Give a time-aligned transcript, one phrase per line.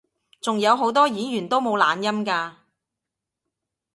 [0.41, 2.53] 仲有好多演員都冇懶音㗎